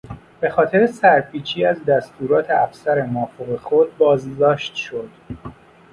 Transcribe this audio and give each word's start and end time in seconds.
به 0.39 0.49
خاطر 0.49 0.85
سرپیچی 0.87 1.65
از 1.65 1.85
دستورات 1.85 2.49
افسر 2.49 3.01
مافوق 3.01 3.55
خود 3.55 3.97
بازداشت 3.97 4.75
شد. 4.75 5.09